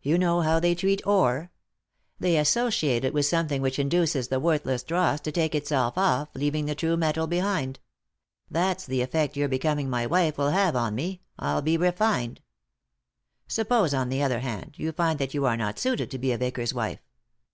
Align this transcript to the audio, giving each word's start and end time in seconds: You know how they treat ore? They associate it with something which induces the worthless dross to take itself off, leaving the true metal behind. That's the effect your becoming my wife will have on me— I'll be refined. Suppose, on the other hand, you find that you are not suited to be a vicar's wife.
You 0.00 0.16
know 0.16 0.40
how 0.40 0.58
they 0.58 0.74
treat 0.74 1.06
ore? 1.06 1.50
They 2.18 2.38
associate 2.38 3.04
it 3.04 3.12
with 3.12 3.26
something 3.26 3.60
which 3.60 3.78
induces 3.78 4.28
the 4.28 4.40
worthless 4.40 4.82
dross 4.82 5.20
to 5.20 5.30
take 5.30 5.54
itself 5.54 5.98
off, 5.98 6.30
leaving 6.32 6.64
the 6.64 6.74
true 6.74 6.96
metal 6.96 7.26
behind. 7.26 7.78
That's 8.50 8.86
the 8.86 9.02
effect 9.02 9.36
your 9.36 9.48
becoming 9.48 9.90
my 9.90 10.06
wife 10.06 10.38
will 10.38 10.48
have 10.48 10.74
on 10.76 10.94
me— 10.94 11.20
I'll 11.38 11.60
be 11.60 11.76
refined. 11.76 12.40
Suppose, 13.48 13.92
on 13.92 14.08
the 14.08 14.22
other 14.22 14.40
hand, 14.40 14.76
you 14.78 14.92
find 14.92 15.18
that 15.18 15.34
you 15.34 15.44
are 15.44 15.58
not 15.58 15.78
suited 15.78 16.10
to 16.12 16.18
be 16.18 16.32
a 16.32 16.38
vicar's 16.38 16.72
wife. 16.72 17.00